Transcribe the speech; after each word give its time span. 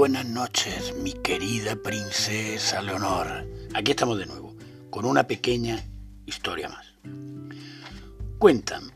buenas 0.00 0.24
noches, 0.24 0.94
mi 0.96 1.12
querida 1.12 1.76
princesa 1.76 2.80
Leonor. 2.80 3.46
Aquí 3.74 3.90
estamos 3.90 4.18
de 4.18 4.24
nuevo, 4.24 4.56
con 4.88 5.04
una 5.04 5.26
pequeña 5.26 5.84
historia 6.24 6.70
más. 6.70 6.94
Cuentan, 8.38 8.90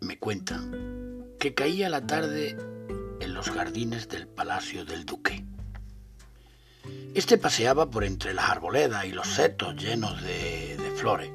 me 0.00 0.18
cuentan, 0.18 1.24
que 1.38 1.54
caía 1.54 1.88
la 1.88 2.06
tarde 2.06 2.56
en 3.20 3.32
los 3.32 3.48
jardines 3.48 4.08
del 4.08 4.28
palacio 4.28 4.84
del 4.84 5.06
duque. 5.06 5.44
Este 7.14 7.38
paseaba 7.38 7.90
por 7.90 8.04
entre 8.04 8.34
las 8.34 8.50
arboledas 8.50 9.06
y 9.06 9.12
los 9.12 9.28
setos 9.28 9.74
llenos 9.76 10.22
de, 10.22 10.76
de 10.76 10.90
flores, 10.96 11.30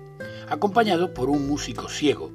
acompañado 0.47 1.13
por 1.13 1.29
un 1.29 1.47
músico 1.47 1.89
ciego, 1.89 2.31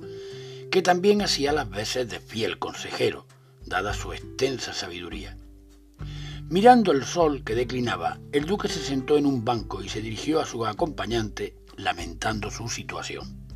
que 0.73 0.83
también 0.83 1.23
hacía 1.23 1.53
las 1.53 1.71
veces 1.71 2.09
de 2.09 2.19
fiel 2.19 2.59
consejero, 2.59 3.27
dada 3.65 3.95
su 3.95 4.13
extensa 4.13 4.73
sabiduría. 4.73 5.37
Mirando 6.51 6.91
el 6.91 7.05
sol 7.05 7.45
que 7.45 7.55
declinaba, 7.55 8.19
el 8.33 8.45
duque 8.45 8.67
se 8.67 8.81
sentó 8.81 9.17
en 9.17 9.25
un 9.25 9.45
banco 9.45 9.85
y 9.85 9.89
se 9.89 10.01
dirigió 10.01 10.41
a 10.41 10.45
su 10.45 10.67
acompañante 10.67 11.55
lamentando 11.77 12.51
su 12.51 12.69
situación. 12.69 13.47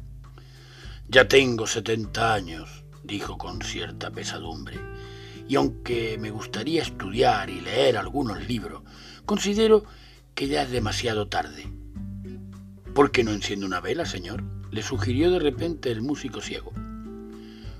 Ya 1.08 1.26
tengo 1.26 1.66
setenta 1.66 2.32
años, 2.32 2.84
dijo 3.02 3.36
con 3.36 3.62
cierta 3.62 4.12
pesadumbre, 4.12 4.78
y 5.48 5.56
aunque 5.56 6.18
me 6.20 6.30
gustaría 6.30 6.82
estudiar 6.82 7.50
y 7.50 7.60
leer 7.62 7.96
algunos 7.96 8.46
libros, 8.46 8.84
considero 9.26 9.82
que 10.36 10.46
ya 10.46 10.62
es 10.62 10.70
demasiado 10.70 11.26
tarde. 11.26 11.66
¿Por 12.94 13.10
qué 13.10 13.24
no 13.24 13.32
enciende 13.32 13.66
una 13.66 13.80
vela, 13.80 14.06
señor? 14.06 14.44
le 14.70 14.84
sugirió 14.84 15.32
de 15.32 15.40
repente 15.40 15.90
el 15.90 16.00
músico 16.00 16.40
ciego. 16.40 16.72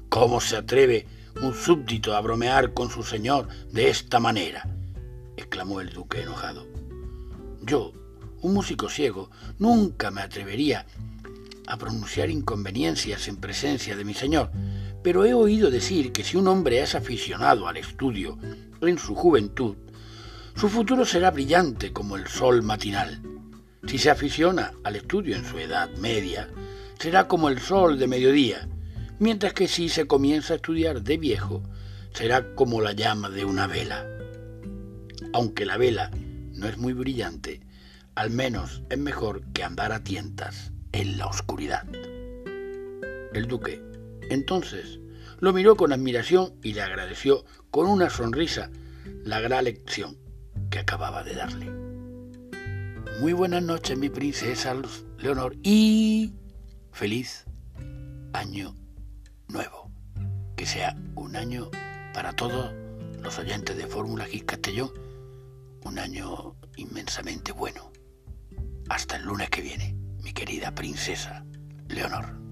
¿Cómo 0.08 0.40
se 0.40 0.56
atreve 0.56 1.06
un 1.40 1.54
súbdito 1.54 2.16
a 2.16 2.20
bromear 2.20 2.74
con 2.74 2.90
su 2.90 3.04
señor 3.04 3.46
de 3.70 3.90
esta 3.90 4.18
manera? 4.18 4.68
Exclamó 5.36 5.80
el 5.80 5.90
duque 5.90 6.22
enojado. 6.22 6.66
Yo, 7.62 7.92
un 8.42 8.54
músico 8.54 8.88
ciego, 8.88 9.30
nunca 9.58 10.10
me 10.10 10.20
atrevería 10.20 10.86
a 11.66 11.78
pronunciar 11.78 12.30
inconveniencias 12.30 13.26
en 13.28 13.36
presencia 13.36 13.96
de 13.96 14.04
mi 14.04 14.14
señor, 14.14 14.50
pero 15.02 15.24
he 15.24 15.34
oído 15.34 15.70
decir 15.70 16.12
que 16.12 16.24
si 16.24 16.36
un 16.36 16.48
hombre 16.48 16.82
es 16.82 16.94
aficionado 16.94 17.66
al 17.66 17.76
estudio 17.76 18.38
en 18.82 18.98
su 18.98 19.14
juventud, 19.14 19.76
su 20.54 20.68
futuro 20.68 21.04
será 21.04 21.30
brillante 21.30 21.92
como 21.92 22.16
el 22.16 22.26
sol 22.26 22.62
matinal. 22.62 23.22
Si 23.86 23.98
se 23.98 24.10
aficiona 24.10 24.72
al 24.84 24.96
estudio 24.96 25.36
en 25.36 25.44
su 25.44 25.58
edad 25.58 25.90
media, 25.96 26.48
será 26.98 27.26
como 27.26 27.48
el 27.48 27.60
sol 27.60 27.98
de 27.98 28.06
mediodía, 28.06 28.68
mientras 29.18 29.52
que 29.52 29.68
si 29.68 29.88
se 29.88 30.06
comienza 30.06 30.52
a 30.52 30.56
estudiar 30.56 31.02
de 31.02 31.16
viejo, 31.16 31.62
será 32.12 32.54
como 32.54 32.80
la 32.80 32.92
llama 32.92 33.30
de 33.30 33.44
una 33.44 33.66
vela 33.66 34.13
aunque 35.34 35.66
la 35.66 35.76
vela 35.76 36.12
no 36.52 36.68
es 36.68 36.78
muy 36.78 36.92
brillante, 36.92 37.60
al 38.14 38.30
menos 38.30 38.84
es 38.88 38.98
mejor 38.98 39.42
que 39.52 39.64
andar 39.64 39.90
a 39.90 40.04
tientas 40.04 40.70
en 40.92 41.18
la 41.18 41.26
oscuridad. 41.26 41.84
El 43.32 43.48
duque, 43.48 43.82
entonces, 44.30 45.00
lo 45.40 45.52
miró 45.52 45.74
con 45.74 45.92
admiración 45.92 46.54
y 46.62 46.74
le 46.74 46.82
agradeció 46.82 47.44
con 47.72 47.88
una 47.88 48.10
sonrisa 48.10 48.70
la 49.24 49.40
gran 49.40 49.64
lección 49.64 50.16
que 50.70 50.78
acababa 50.78 51.24
de 51.24 51.34
darle. 51.34 51.68
Muy 53.18 53.32
buenas 53.32 53.64
noches, 53.64 53.98
mi 53.98 54.10
princesa 54.10 54.72
Leonor, 55.18 55.56
y 55.64 56.32
feliz 56.92 57.44
año 58.32 58.76
nuevo. 59.48 59.90
Que 60.54 60.64
sea 60.64 60.96
un 61.16 61.34
año 61.34 61.72
para 62.12 62.34
todos 62.34 62.72
los 63.20 63.36
oyentes 63.40 63.76
de 63.76 63.88
Fórmula 63.88 64.26
Gis 64.26 64.44
Castellón 64.44 64.92
un 65.84 65.98
año 65.98 66.56
inmensamente 66.76 67.52
bueno. 67.52 67.92
Hasta 68.88 69.16
el 69.16 69.24
lunes 69.24 69.50
que 69.50 69.60
viene, 69.60 69.96
mi 70.22 70.32
querida 70.32 70.74
princesa 70.74 71.44
Leonor. 71.88 72.43